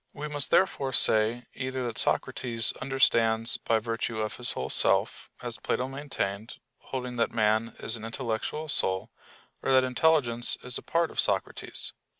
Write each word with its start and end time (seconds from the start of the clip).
We 0.15 0.27
must 0.27 0.49
therefore 0.49 0.93
say 0.93 1.45
either 1.53 1.85
that 1.85 1.99
Socrates 1.99 2.73
understands 2.81 3.57
by 3.57 3.77
virtue 3.77 4.19
of 4.19 4.37
his 4.37 4.53
whole 4.53 4.71
self, 4.71 5.29
as 5.43 5.59
Plato 5.59 5.87
maintained, 5.87 6.57
holding 6.79 7.17
that 7.17 7.29
man 7.29 7.75
is 7.77 7.95
an 7.97 8.03
intellectual 8.05 8.67
soul; 8.67 9.11
or 9.61 9.71
that 9.71 9.83
intelligence 9.83 10.57
is 10.63 10.79
a 10.79 10.81
part 10.81 11.11
of 11.11 11.19
Socrates. 11.19 11.93